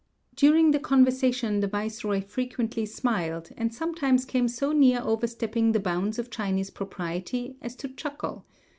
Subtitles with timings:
[0.35, 6.17] During the conversation the viceroy frequently smiled, and sometimes came so near overstepping the bounds
[6.17, 8.43] of Chinese propriety as to chuckle.